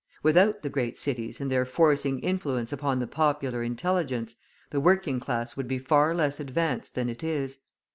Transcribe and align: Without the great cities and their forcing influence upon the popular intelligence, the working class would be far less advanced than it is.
Without 0.23 0.63
the 0.63 0.69
great 0.71 0.97
cities 0.97 1.39
and 1.39 1.51
their 1.51 1.63
forcing 1.63 2.19
influence 2.21 2.73
upon 2.73 2.97
the 2.97 3.05
popular 3.05 3.61
intelligence, 3.61 4.35
the 4.71 4.79
working 4.79 5.19
class 5.19 5.55
would 5.55 5.67
be 5.67 5.77
far 5.77 6.15
less 6.15 6.39
advanced 6.39 6.95
than 6.95 7.07
it 7.07 7.23
is. 7.23 7.59